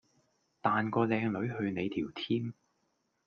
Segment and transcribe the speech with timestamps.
[0.63, 2.53] 彈個靚女去你條 Team